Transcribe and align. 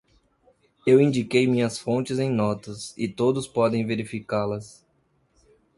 Eu 0.83 0.99
indiquei 0.99 1.45
minhas 1.45 1.77
fontes 1.77 2.17
em 2.17 2.27
notas, 2.27 2.91
e 2.97 3.07
todos 3.07 3.47
podem 3.47 3.85
verificá-las. 3.85 4.83